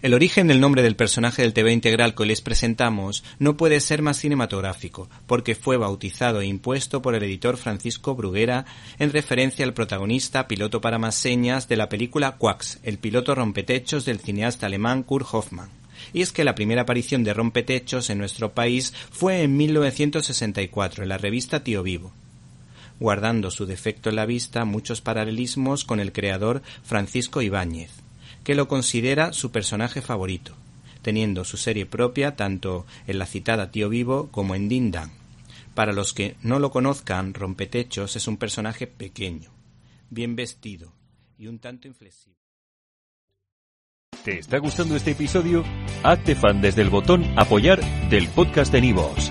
[0.00, 4.00] El origen del nombre del personaje del TV integral que les presentamos no puede ser
[4.00, 8.64] más cinematográfico, porque fue bautizado e impuesto por el editor Francisco Bruguera
[9.00, 14.04] en referencia al protagonista piloto para más señas de la película Quax, el piloto rompetechos
[14.04, 15.70] del cineasta alemán Kurt Hoffmann.
[16.12, 21.08] Y es que la primera aparición de rompetechos en nuestro país fue en 1964 en
[21.08, 22.12] la revista Tío Vivo
[23.00, 28.07] guardando su defecto en la vista muchos paralelismos con el creador Francisco Ibáñez
[28.48, 30.54] que lo considera su personaje favorito,
[31.02, 35.10] teniendo su serie propia tanto en la citada Tío Vivo como en Dindan.
[35.74, 39.50] Para los que no lo conozcan, Rompetechos es un personaje pequeño,
[40.08, 40.94] bien vestido
[41.36, 42.38] y un tanto inflexible.
[44.24, 45.62] ¿Te está gustando este episodio?
[46.02, 49.30] Hazte fan desde el botón Apoyar del podcast de Nivos.